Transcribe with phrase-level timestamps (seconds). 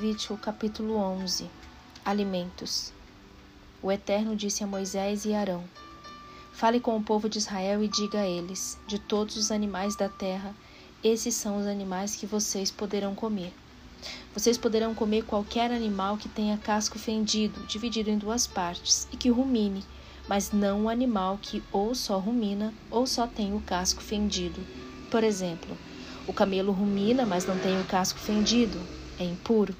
[0.00, 1.50] Levítico capítulo 11
[2.02, 2.90] Alimentos
[3.82, 5.62] O Eterno disse a Moisés e Arão:
[6.52, 10.08] Fale com o povo de Israel e diga a eles: De todos os animais da
[10.08, 10.54] terra,
[11.04, 13.52] esses são os animais que vocês poderão comer.
[14.32, 19.28] Vocês poderão comer qualquer animal que tenha casco fendido, dividido em duas partes, e que
[19.28, 19.84] rumine,
[20.26, 24.62] mas não o animal que ou só rumina ou só tem o casco fendido.
[25.10, 25.76] Por exemplo,
[26.26, 28.80] o camelo rumina, mas não tem o casco fendido,
[29.18, 29.76] é impuro.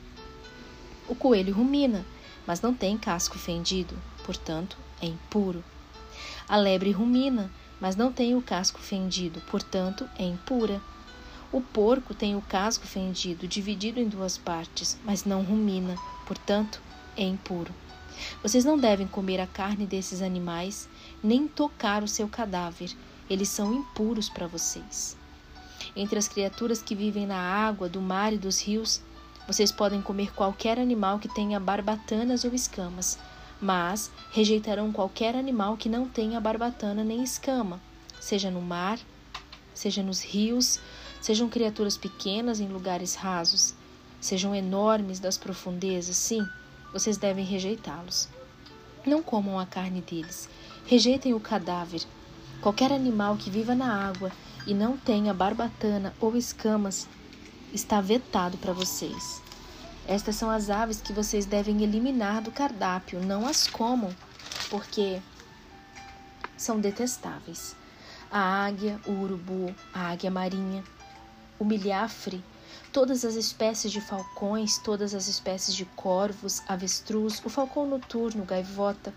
[1.10, 2.06] O coelho rumina,
[2.46, 5.64] mas não tem casco fendido, portanto, é impuro.
[6.48, 10.80] A lebre rumina, mas não tem o casco fendido, portanto, é impura.
[11.50, 15.96] O porco tem o casco fendido, dividido em duas partes, mas não rumina,
[16.28, 16.80] portanto,
[17.16, 17.74] é impuro.
[18.40, 20.88] Vocês não devem comer a carne desses animais,
[21.20, 22.96] nem tocar o seu cadáver,
[23.28, 25.16] eles são impuros para vocês.
[25.96, 29.02] Entre as criaturas que vivem na água, do mar e dos rios,
[29.50, 33.18] vocês podem comer qualquer animal que tenha barbatanas ou escamas,
[33.60, 37.80] mas rejeitarão qualquer animal que não tenha barbatana nem escama,
[38.20, 38.96] seja no mar,
[39.74, 40.78] seja nos rios,
[41.20, 43.74] sejam criaturas pequenas em lugares rasos,
[44.20, 46.46] sejam enormes das profundezas, sim,
[46.92, 48.28] vocês devem rejeitá-los.
[49.04, 50.48] Não comam a carne deles,
[50.86, 52.02] rejeitem o cadáver.
[52.60, 54.30] Qualquer animal que viva na água
[54.64, 57.08] e não tenha barbatana ou escamas
[57.72, 59.42] está vetado para vocês.
[60.06, 64.14] Estas são as aves que vocês devem eliminar do cardápio, não as comam,
[64.68, 65.20] porque
[66.56, 67.76] são detestáveis.
[68.30, 70.84] A águia, o urubu, a águia marinha,
[71.58, 72.42] o milhafre,
[72.92, 79.12] todas as espécies de falcões, todas as espécies de corvos, avestruz, o falcão noturno, gaivota,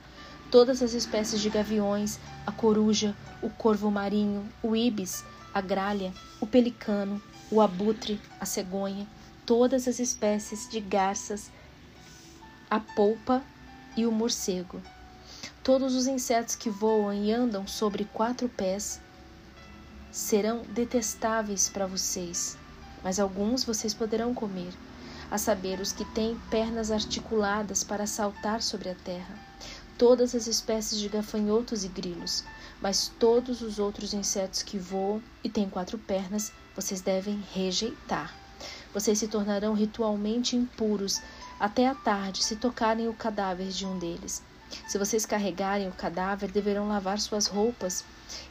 [0.52, 5.24] todas as espécies de gaviões, a coruja, o corvo marinho, o ibis,
[5.54, 7.22] a gralha, o pelicano,
[7.54, 9.08] o abutre, a cegonha,
[9.46, 11.52] todas as espécies de garças,
[12.68, 13.44] a polpa
[13.96, 14.82] e o morcego.
[15.64, 19.00] Todos os insetos que voam e andam sobre quatro pés
[20.12, 22.58] serão detestáveis para vocês,
[23.04, 24.74] mas alguns vocês poderão comer,
[25.30, 29.38] a saber, os que têm pernas articuladas para saltar sobre a terra,
[29.96, 32.44] todas as espécies de gafanhotos e grilos,
[32.82, 38.34] mas todos os outros insetos que voam e têm quatro pernas vocês devem rejeitar.
[38.94, 41.22] Vocês se tornarão ritualmente impuros
[41.60, 44.44] até a tarde se tocarem o cadáver de um deles.
[44.88, 48.04] Se vocês carregarem o cadáver, deverão lavar suas roupas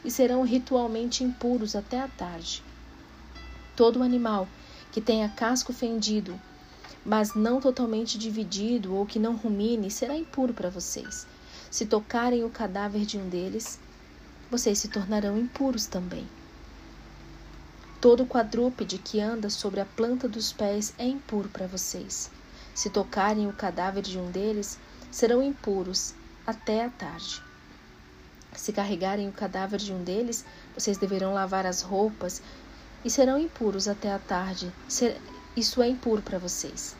[0.03, 2.63] e serão ritualmente impuros até a tarde.
[3.75, 4.47] Todo animal
[4.91, 6.39] que tenha casco fendido,
[7.05, 11.27] mas não totalmente dividido ou que não rumine, será impuro para vocês.
[11.69, 13.79] Se tocarem o cadáver de um deles,
[14.49, 16.27] vocês se tornarão impuros também.
[18.03, 22.29] Todo quadrúpede que anda sobre a planta dos pés é impuro para vocês.
[22.75, 24.77] Se tocarem o cadáver de um deles,
[25.09, 26.13] serão impuros
[26.45, 27.41] até a tarde.
[28.53, 30.43] Se carregarem o cadáver de um deles,
[30.75, 32.41] vocês deverão lavar as roupas
[33.05, 34.69] e serão impuros até a tarde.
[35.55, 36.97] Isso é impuro para vocês.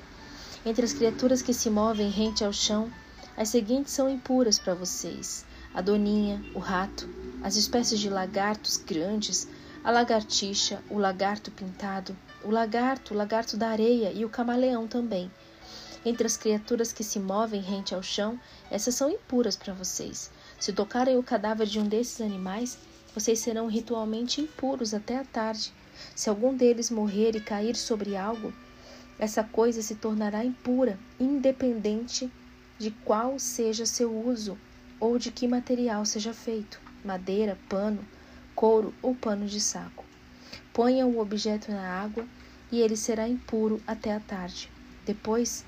[0.66, 2.90] Entre as criaturas que se movem rente ao chão,
[3.36, 7.10] as seguintes são impuras para vocês: a doninha, o rato,
[7.44, 9.50] as espécies de lagartos grandes,
[9.84, 15.30] a lagartixa, o lagarto pintado, o lagarto, o lagarto da areia e o camaleão também.
[16.06, 18.40] Entre as criaturas que se movem rente ao chão,
[18.72, 20.32] essas são impuras para vocês.
[20.60, 22.78] Se tocarem o cadáver de um desses animais,
[23.14, 25.74] vocês serão ritualmente impuros até a tarde.
[26.16, 28.54] Se algum deles morrer e cair sobre algo,
[29.20, 32.32] essa coisa se tornará impura, independente
[32.80, 34.58] de qual seja seu uso
[35.00, 38.06] ou de que material seja feito madeira, pano,
[38.56, 40.06] couro ou pano de saco.
[40.74, 42.26] Ponha o objeto na água
[42.72, 44.70] e ele será impuro até a tarde.
[45.06, 45.64] Depois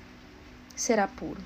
[0.74, 1.40] será puro.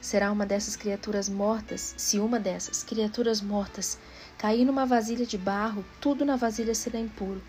[0.00, 3.98] Será uma dessas criaturas mortas, se uma dessas criaturas mortas
[4.38, 7.42] cair numa vasilha de barro, tudo na vasilha será impuro,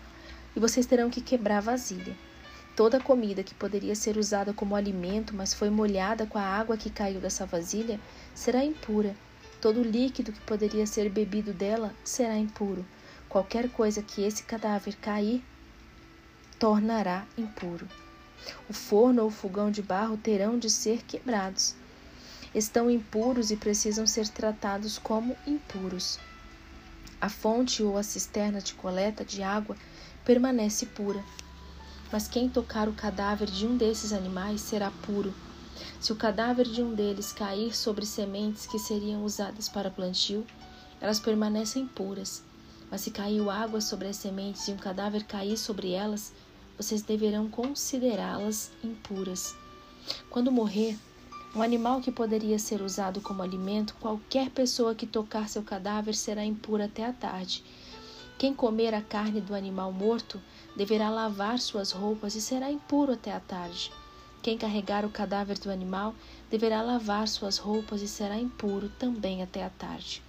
[0.54, 2.14] e vocês terão que quebrar a vasilha.
[2.76, 6.76] Toda a comida que poderia ser usada como alimento, mas foi molhada com a água
[6.76, 7.98] que caiu dessa vasilha,
[8.34, 9.16] será impura
[9.62, 12.84] Todo líquido que poderia ser bebido dela será impuro.
[13.28, 15.40] Qualquer coisa que esse cadáver cair
[16.58, 17.88] tornará impuro.
[18.68, 21.76] O forno ou o fogão de barro terão de ser quebrados.
[22.52, 26.18] Estão impuros e precisam ser tratados como impuros.
[27.20, 29.76] A fonte ou a cisterna de coleta de água
[30.24, 31.22] permanece pura.
[32.10, 35.32] Mas quem tocar o cadáver de um desses animais será puro
[36.00, 40.46] se o cadáver de um deles cair sobre sementes que seriam usadas para plantio,
[41.00, 42.42] elas permanecem puras.
[42.90, 46.32] Mas se caiu água sobre as sementes e um cadáver cair sobre elas,
[46.76, 49.54] vocês deverão considerá-las impuras.
[50.28, 50.98] Quando morrer,
[51.54, 56.44] um animal que poderia ser usado como alimento, qualquer pessoa que tocar seu cadáver será
[56.44, 57.62] impura até a tarde.
[58.38, 60.40] Quem comer a carne do animal morto
[60.76, 63.92] deverá lavar suas roupas e será impuro até a tarde.
[64.42, 66.12] Quem carregar o cadáver do animal
[66.50, 70.20] deverá lavar suas roupas e será impuro também até a tarde.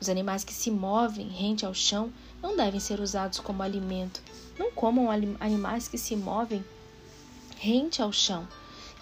[0.00, 2.12] Os animais que se movem rente ao chão
[2.42, 4.20] não devem ser usados como alimento.
[4.58, 5.08] Não comam
[5.38, 6.64] animais que se movem
[7.56, 8.46] rente ao chão,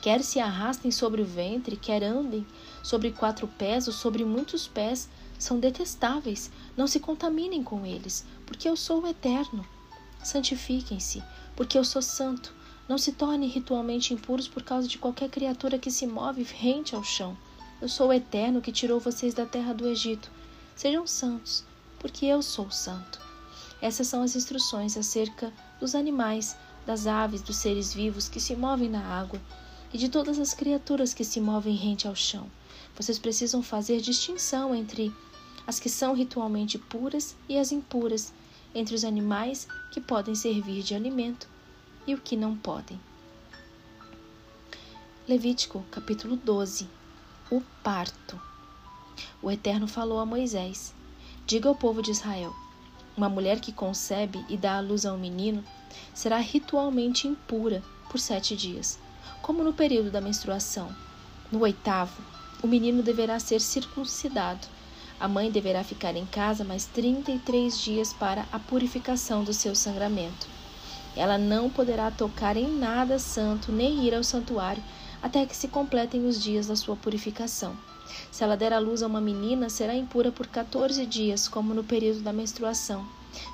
[0.02, 2.46] quer se arrastem sobre o ventre, quer andem
[2.82, 5.08] sobre quatro pés ou sobre muitos pés,
[5.38, 6.50] são detestáveis.
[6.76, 9.66] Não se contaminem com eles, porque eu sou o eterno.
[10.22, 11.22] Santifiquem-se,
[11.56, 12.54] porque eu sou santo.
[12.88, 17.04] Não se tornem ritualmente impuros por causa de qualquer criatura que se move rente ao
[17.04, 17.36] chão.
[17.80, 20.30] Eu sou o Eterno que tirou vocês da terra do Egito.
[20.74, 21.64] Sejam santos,
[22.00, 23.20] porque eu sou santo.
[23.80, 28.88] Essas são as instruções acerca dos animais, das aves, dos seres vivos que se movem
[28.88, 29.40] na água
[29.92, 32.50] e de todas as criaturas que se movem rente ao chão.
[32.96, 35.14] Vocês precisam fazer distinção entre
[35.64, 38.32] as que são ritualmente puras e as impuras,
[38.74, 41.51] entre os animais que podem servir de alimento
[42.06, 43.00] e o que não podem.
[45.28, 46.88] Levítico capítulo 12
[47.50, 48.40] O parto.
[49.40, 50.92] O Eterno falou a Moisés:
[51.46, 52.54] Diga ao povo de Israel:
[53.16, 55.64] Uma mulher que concebe e dá à luz a um menino
[56.12, 58.98] será ritualmente impura por sete dias,
[59.40, 60.94] como no período da menstruação.
[61.50, 62.20] No oitavo,
[62.62, 64.66] o menino deverá ser circuncidado.
[65.20, 70.61] A mãe deverá ficar em casa mais 33 dias para a purificação do seu sangramento.
[71.16, 74.82] Ela não poderá tocar em nada santo nem ir ao santuário
[75.22, 77.76] até que se completem os dias da sua purificação.
[78.30, 81.84] Se ela der à luz a uma menina, será impura por 14 dias, como no
[81.84, 83.06] período da menstruação.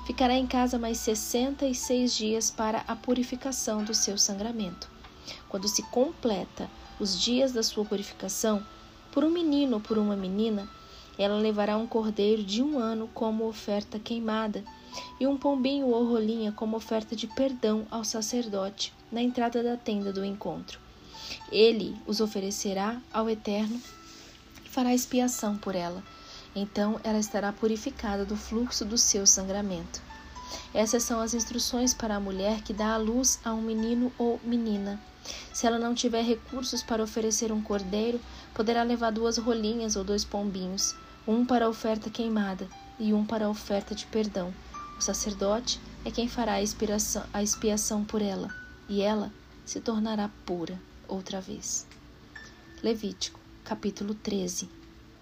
[0.05, 4.89] Ficará em casa mais 66 dias para a purificação do seu sangramento.
[5.47, 6.69] Quando se completa
[6.99, 8.65] os dias da sua purificação,
[9.11, 10.67] por um menino ou por uma menina,
[11.17, 14.63] ela levará um cordeiro de um ano como oferta queimada
[15.19, 20.13] e um pombinho ou rolinha como oferta de perdão ao sacerdote na entrada da tenda
[20.13, 20.79] do encontro.
[21.51, 23.79] Ele os oferecerá ao Eterno
[24.65, 26.03] e fará expiação por ela.
[26.55, 30.01] Então ela estará purificada do fluxo do seu sangramento.
[30.73, 34.39] Essas são as instruções para a mulher que dá à luz a um menino ou
[34.43, 34.99] menina.
[35.53, 38.19] Se ela não tiver recursos para oferecer um cordeiro,
[38.53, 40.95] poderá levar duas rolinhas ou dois pombinhos,
[41.27, 44.53] um para a oferta queimada e um para a oferta de perdão.
[44.99, 48.53] O sacerdote é quem fará a, expiação, a expiação por ela,
[48.89, 49.31] e ela
[49.65, 51.87] se tornará pura outra vez.
[52.83, 54.69] Levítico, capítulo 13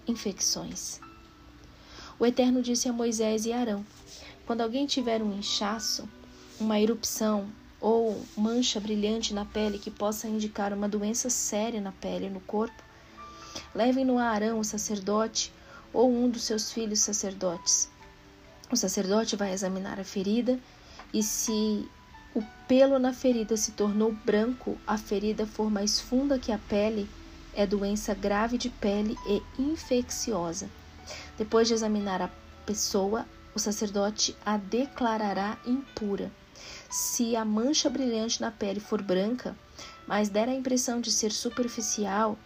[0.08, 1.00] Infecções
[2.18, 3.86] O Eterno disse a Moisés e Arão:
[4.48, 6.10] Quando alguém tiver um inchaço,
[6.60, 7.48] uma erupção
[7.80, 12.40] ou mancha brilhante na pele que possa indicar uma doença séria na pele e no
[12.40, 12.82] corpo,
[13.76, 15.54] levem-no a Arão, o sacerdote,
[15.94, 17.96] ou um dos seus filhos sacerdotes.
[18.72, 20.60] O sacerdote vai examinar a ferida
[21.14, 21.90] e se
[22.36, 27.10] o pelo na ferida se tornou branco, a ferida for mais funda que a pele,
[27.54, 30.70] é doença grave de pele e infecciosa.
[31.38, 32.30] Depois de examinar a
[32.66, 33.26] pessoa,
[33.56, 36.32] o sacerdote a declarará impura.
[36.90, 39.56] Se a mancha brilhante na pele for branca,
[40.06, 42.38] mas der a impressão de ser superficial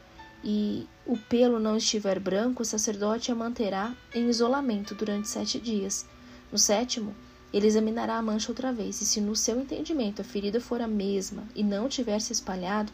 [0.44, 6.06] e o pelo não estiver branco, o sacerdote a manterá em isolamento durante sete dias.
[6.52, 7.16] No sétimo,
[7.54, 10.88] ele examinará a mancha outra vez, e se no seu entendimento a ferida for a
[10.88, 12.92] mesma e não tiver se espalhado,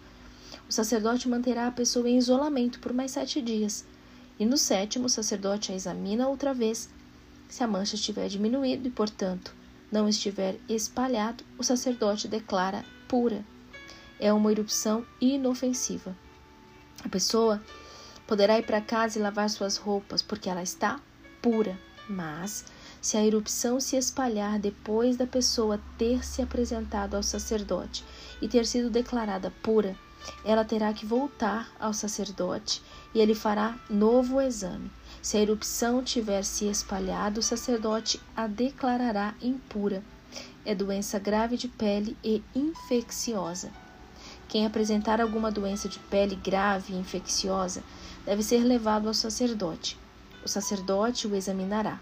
[0.68, 3.86] o sacerdote manterá a pessoa em isolamento por mais sete dias.
[4.40, 6.90] E no sétimo, o sacerdote a examina outra vez.
[7.48, 9.56] Se a mancha estiver diminuído e, portanto,
[9.92, 13.44] não estiver espalhado, o sacerdote declara pura.
[14.20, 16.16] É uma erupção inofensiva.
[17.04, 17.62] A pessoa
[18.26, 21.00] poderá ir para casa e lavar suas roupas, porque ela está
[21.42, 22.66] pura, mas
[23.02, 28.04] se a erupção se espalhar depois da pessoa ter se apresentado ao sacerdote
[28.42, 29.96] e ter sido declarada pura,
[30.44, 32.82] ela terá que voltar ao sacerdote
[33.14, 34.92] e ele fará novo exame.
[35.22, 40.04] Se a erupção tiver se espalhado, o sacerdote a declarará impura.
[40.66, 43.72] É doença grave de pele e infecciosa.
[44.48, 47.84] Quem apresentar alguma doença de pele grave e infecciosa
[48.26, 49.98] deve ser levado ao sacerdote.
[50.44, 52.00] O sacerdote o examinará.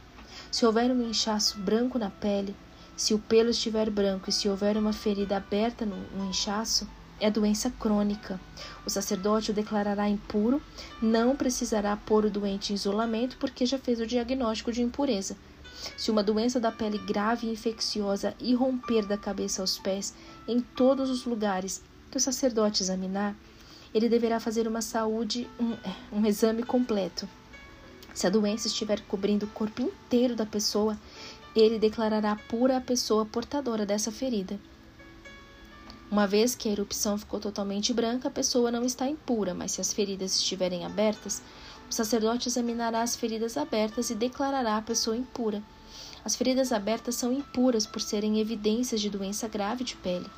[0.51, 2.55] Se houver um inchaço branco na pele,
[2.95, 6.87] se o pelo estiver branco e se houver uma ferida aberta no, inchaço,
[7.19, 8.39] é doença crônica.
[8.85, 10.61] O sacerdote o declarará impuro,
[11.01, 15.35] não precisará pôr o doente em isolamento porque já fez o diagnóstico de impureza.
[15.97, 20.13] Se uma doença da pele grave e infecciosa irromper da cabeça aos pés
[20.47, 21.81] em todos os lugares
[22.15, 23.35] que o sacerdote examinar,
[23.93, 27.27] ele deverá fazer uma saúde, um, é, um exame completo.
[28.13, 30.97] Se a doença estiver cobrindo o corpo inteiro da pessoa,
[31.53, 34.57] ele declarará pura a pessoa portadora dessa ferida.
[36.09, 39.81] Uma vez que a erupção ficou totalmente branca, a pessoa não está impura, mas se
[39.81, 41.41] as feridas estiverem abertas,
[41.89, 45.61] o sacerdote examinará as feridas abertas e declarará a pessoa impura.
[46.23, 50.29] As feridas abertas são impuras por serem evidências de doença grave de pele.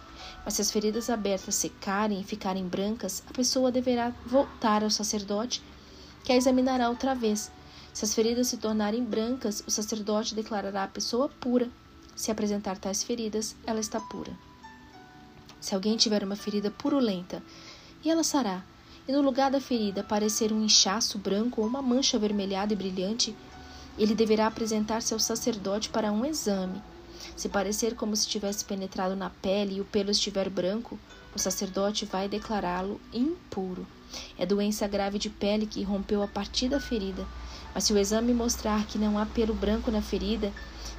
[0.47, 5.61] Mas se as feridas abertas secarem e ficarem brancas, a pessoa deverá voltar ao sacerdote,
[6.23, 7.51] que a examinará outra vez.
[7.93, 11.69] Se as feridas se tornarem brancas, o sacerdote declarará a pessoa pura.
[12.15, 14.31] Se apresentar tais feridas, ela está pura.
[15.59, 17.43] Se alguém tiver uma ferida purulenta,
[18.01, 18.63] e ela sará,
[19.05, 23.35] e no lugar da ferida aparecer um inchaço branco ou uma mancha avermelhada e brilhante,
[23.97, 26.81] ele deverá apresentar-se ao sacerdote para um exame.
[27.36, 31.00] Se parecer como se tivesse penetrado na pele e o pelo estiver branco,
[31.36, 33.86] o sacerdote vai declará-lo impuro.
[34.38, 37.25] É doença grave de pele que rompeu a partir da ferida.
[37.74, 40.51] Mas se o exame mostrar que não há pelo branco na ferida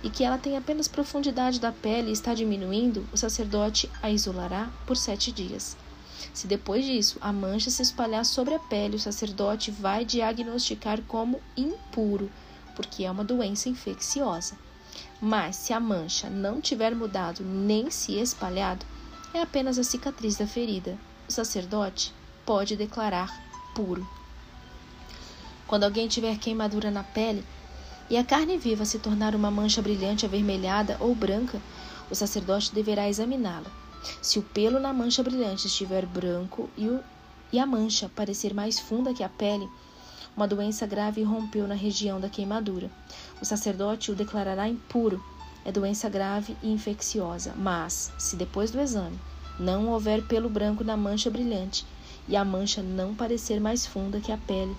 [0.03, 4.71] e que ela tem apenas profundidade da pele e está diminuindo, o sacerdote a isolará
[4.87, 5.77] por sete dias.
[6.33, 11.41] Se depois disso a mancha se espalhar sobre a pele, o sacerdote vai diagnosticar como
[11.57, 12.31] impuro,
[12.77, 14.57] porque é uma doença infecciosa.
[15.21, 18.87] Mas se a mancha não tiver mudado nem se espalhado,
[19.35, 20.97] é apenas a cicatriz da ferida.
[21.29, 22.15] O sacerdote
[22.47, 23.29] pode declarar
[23.75, 24.07] puro.
[25.67, 27.45] Quando alguém tiver queimadura na pele
[28.09, 31.61] e a carne viva se tornar uma mancha brilhante avermelhada ou branca,
[32.11, 33.71] o sacerdote deverá examiná-la.
[34.23, 37.01] Se o pelo na mancha brilhante estiver branco e, o,
[37.53, 39.69] e a mancha parecer mais funda que a pele,
[40.39, 42.89] uma doença grave rompeu na região da queimadura.
[43.43, 45.21] O sacerdote o declarará impuro.
[45.65, 47.53] É doença grave e infecciosa.
[47.57, 49.19] Mas, se depois do exame
[49.59, 51.85] não houver pelo branco na mancha brilhante
[52.29, 54.77] e a mancha não parecer mais funda que a pele,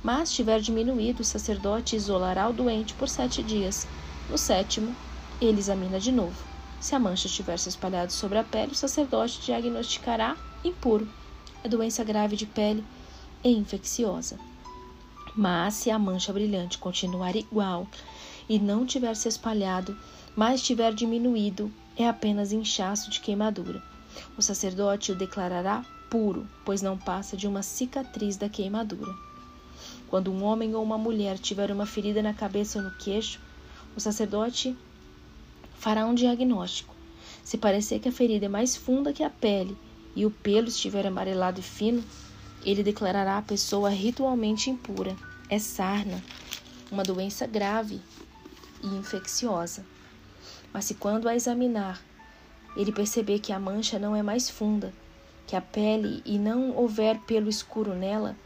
[0.00, 3.88] mas tiver diminuído, o sacerdote isolará o doente por sete dias.
[4.30, 4.94] No sétimo,
[5.40, 6.40] ele examina de novo.
[6.80, 11.08] Se a mancha estiver se espalhada sobre a pele, o sacerdote diagnosticará impuro.
[11.64, 12.84] É doença grave de pele
[13.42, 14.38] e infecciosa.
[15.34, 17.86] Mas se a mancha brilhante continuar igual
[18.48, 19.96] e não tiver se espalhado,
[20.34, 23.82] mas tiver diminuído, é apenas inchaço de queimadura.
[24.36, 29.14] O sacerdote o declarará puro, pois não passa de uma cicatriz da queimadura.
[30.08, 33.40] Quando um homem ou uma mulher tiver uma ferida na cabeça ou no queixo,
[33.96, 34.76] o sacerdote
[35.74, 36.94] fará um diagnóstico.
[37.44, 39.76] Se parecer que a ferida é mais funda que a pele
[40.16, 42.02] e o pelo estiver amarelado e fino,
[42.64, 45.16] ele declarará a pessoa ritualmente impura.
[45.48, 46.22] É sarna,
[46.90, 48.00] uma doença grave
[48.82, 49.84] e infecciosa.
[50.72, 52.00] Mas se quando a examinar,
[52.76, 54.92] ele perceber que a mancha não é mais funda
[55.50, 58.36] que a pele e não houver pelo escuro nela,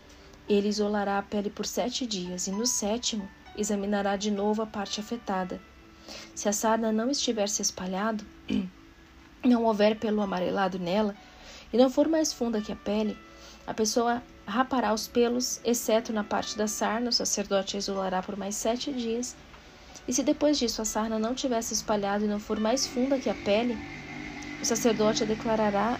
[0.48, 5.00] ele isolará a pele por sete dias e no sétimo examinará de novo a parte
[5.00, 5.60] afetada.
[6.34, 8.24] Se a sarna não estiver se espalhado,
[9.44, 11.14] não houver pelo amarelado nela
[11.70, 13.18] e não for mais funda que a pele,
[13.66, 18.36] a pessoa rapará os pelos, exceto na parte da sarna, o sacerdote a isolará por
[18.36, 19.34] mais sete dias.
[20.06, 23.30] E se depois disso a sarna não tivesse espalhado e não for mais funda que
[23.30, 23.78] a pele,
[24.60, 25.98] o sacerdote declarará,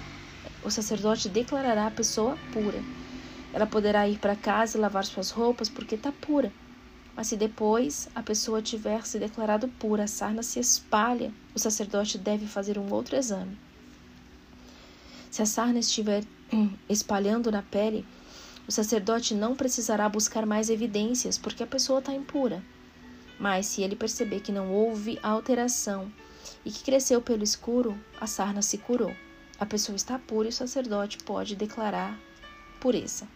[0.63, 2.83] o sacerdote declarará a pessoa pura.
[3.53, 6.53] Ela poderá ir para casa e lavar suas roupas porque está pura.
[7.17, 12.19] Mas se depois a pessoa tiver se declarado pura, a sarna se espalha, o sacerdote
[12.19, 13.57] deve fazer um outro exame.
[15.35, 16.23] Se a sarna estiver
[16.89, 18.07] espalhando na pele,
[18.69, 22.63] o sacerdote não precisará buscar mais evidências, porque a pessoa está impura.
[23.37, 26.09] Mas se ele perceber que não houve alteração
[26.65, 29.13] e que cresceu pelo escuro, a sarna se curou.
[29.59, 32.17] A pessoa está pura e o sacerdote pode declarar
[32.79, 33.27] pureza.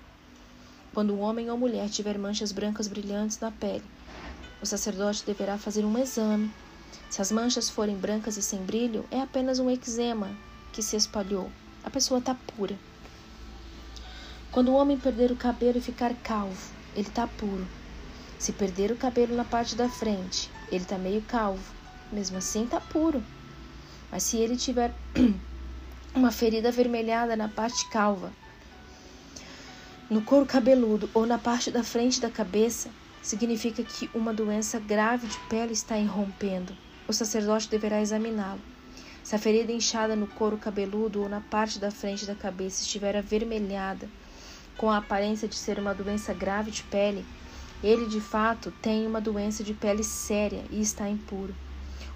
[0.94, 3.82] Quando um homem ou mulher tiver manchas brancas brilhantes na pele,
[4.62, 6.48] o sacerdote deverá fazer um exame.
[7.10, 10.30] Se as manchas forem brancas e sem brilho, é apenas um eczema
[10.72, 11.50] que se espalhou.
[11.88, 12.78] A pessoa está pura.
[14.52, 17.66] Quando o homem perder o cabelo e ficar calvo, ele está puro.
[18.38, 21.64] Se perder o cabelo na parte da frente, ele está meio calvo.
[22.12, 23.24] Mesmo assim, está puro.
[24.12, 24.92] Mas se ele tiver
[26.14, 28.34] uma ferida avermelhada na parte calva,
[30.10, 32.90] no couro cabeludo ou na parte da frente da cabeça,
[33.22, 36.76] significa que uma doença grave de pele está irrompendo.
[37.08, 38.60] O sacerdote deverá examiná-lo.
[39.28, 43.14] Se a ferida inchada no couro cabeludo ou na parte da frente da cabeça estiver
[43.14, 44.08] avermelhada,
[44.74, 47.26] com a aparência de ser uma doença grave de pele,
[47.84, 51.54] ele de fato tem uma doença de pele séria e está impuro.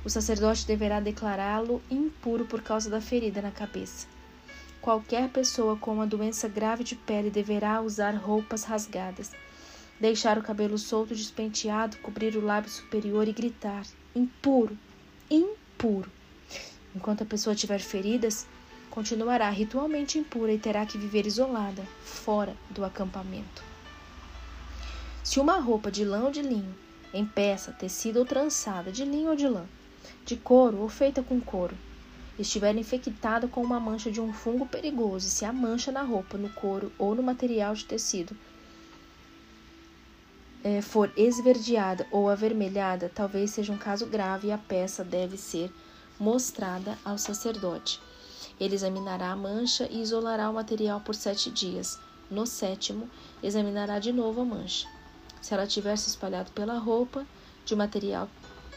[0.02, 4.06] O sacerdote deverá declará-lo impuro por causa da ferida na cabeça.
[4.80, 9.32] Qualquer pessoa com uma doença grave de pele deverá usar roupas rasgadas,
[10.00, 13.82] deixar o cabelo solto despenteado, cobrir o lábio superior e gritar:
[14.16, 14.78] impuro,
[15.30, 16.10] impuro.
[16.94, 18.46] Enquanto a pessoa tiver feridas,
[18.90, 23.62] continuará ritualmente impura e terá que viver isolada, fora do acampamento.
[25.24, 26.74] Se uma roupa de lã ou de linho,
[27.14, 29.64] em peça, tecida ou trançada, de linho ou de lã,
[30.26, 31.76] de couro ou feita com couro,
[32.38, 36.36] estiver infectada com uma mancha de um fungo perigoso, e se a mancha na roupa,
[36.36, 38.36] no couro ou no material de tecido
[40.64, 45.70] é, for esverdeada ou avermelhada, talvez seja um caso grave e a peça deve ser
[46.22, 48.00] mostrada ao sacerdote.
[48.60, 51.98] Ele examinará a mancha e isolará o material por sete dias.
[52.30, 53.10] No sétimo,
[53.42, 54.86] examinará de novo a mancha.
[55.40, 57.26] Se ela tiver se espalhado pela roupa,
[57.66, 58.28] de material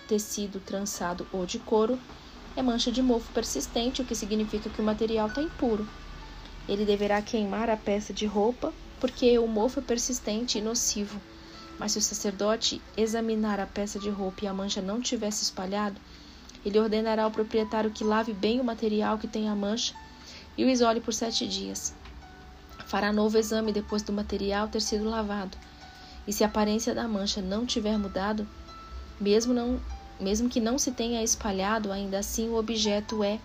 [0.07, 1.99] tecido, trançado ou de couro,
[2.55, 5.87] é mancha de mofo persistente, o que significa que o material está impuro.
[6.67, 11.21] Ele deverá queimar a peça de roupa, porque o mofo é persistente e nocivo.
[11.77, 16.01] Mas se o sacerdote examinar a peça de roupa e a mancha não tivesse espalhado,
[16.65, 19.93] ele ordenará ao proprietário que lave bem o material que tem a mancha
[20.57, 21.93] e o isole por sete dias.
[22.87, 25.57] Fará novo exame depois do material ter sido lavado.
[26.27, 28.47] E se a aparência da mancha não tiver mudado,
[29.19, 29.79] mesmo, não,
[30.19, 33.39] mesmo que não se tenha espalhado, ainda assim o objeto é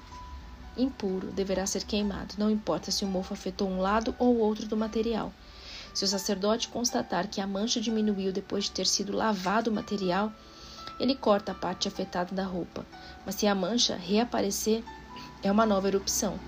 [0.77, 4.77] impuro, deverá ser queimado, não importa se o mofo afetou um lado ou outro do
[4.77, 5.33] material.
[5.93, 10.33] Se o sacerdote constatar que a mancha diminuiu depois de ter sido lavado o material,
[11.00, 12.87] ele corta a parte afetada da roupa.
[13.25, 14.85] Mas se a mancha reaparecer,
[15.42, 16.38] é uma nova erupção.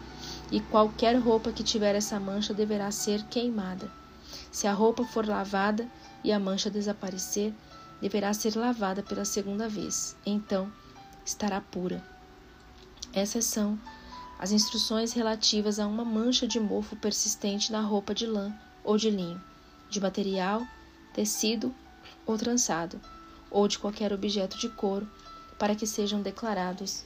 [0.51, 3.91] E qualquer roupa que tiver essa mancha deverá ser queimada.
[4.53, 5.89] Se a roupa for lavada
[6.23, 7.55] e a mancha desaparecer,
[8.01, 10.15] deverá ser lavada pela segunda vez.
[10.27, 10.71] Então
[11.25, 12.05] estará pura.
[13.15, 13.79] Essas são
[14.39, 18.53] as instruções relativas a uma mancha de mofo persistente na roupa de lã
[18.85, 19.41] ou de linho,
[19.89, 20.63] de material,
[21.15, 21.75] tecido
[22.27, 23.01] ou trançado,
[23.53, 25.09] ou de qualquer objeto de couro,
[25.59, 27.05] para que sejam declarados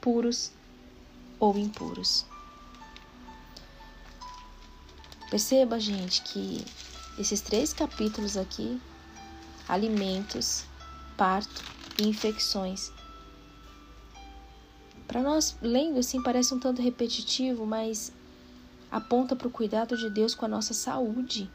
[0.00, 0.50] puros
[1.38, 2.24] ou impuros.
[5.30, 6.64] Perceba, gente, que
[7.18, 8.80] esses três capítulos aqui,
[9.68, 10.64] alimentos,
[11.16, 11.62] parto
[11.98, 12.90] e infecções,
[15.06, 18.12] para nós lendo assim parece um tanto repetitivo, mas
[18.90, 21.50] aponta para o cuidado de Deus com a nossa saúde.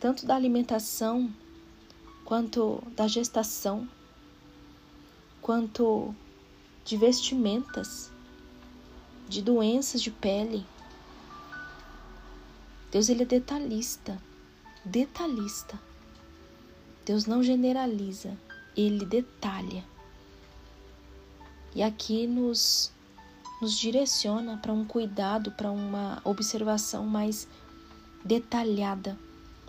[0.00, 1.32] Tanto da alimentação,
[2.24, 3.88] quanto da gestação,
[5.42, 6.14] quanto
[6.84, 8.12] de vestimentas,
[9.28, 10.64] de doenças de pele.
[12.92, 14.20] Deus ele é detalhista,
[14.84, 15.80] detalhista.
[17.04, 18.38] Deus não generaliza,
[18.76, 19.82] ele detalha.
[21.74, 22.92] E aqui nos
[23.60, 27.48] nos direciona para um cuidado, para uma observação mais
[28.24, 29.18] detalhada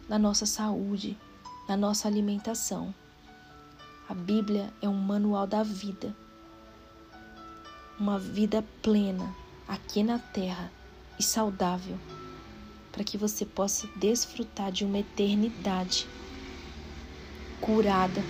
[0.09, 1.15] na nossa saúde,
[1.67, 2.93] na nossa alimentação.
[4.09, 6.15] A Bíblia é um manual da vida,
[7.99, 9.35] uma vida plena
[9.67, 10.71] aqui na terra
[11.19, 11.95] e saudável,
[12.91, 16.07] para que você possa desfrutar de uma eternidade
[17.61, 18.23] curada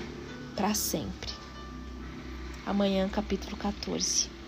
[0.55, 1.31] para sempre.
[2.65, 4.38] Amanhã, capítulo 14.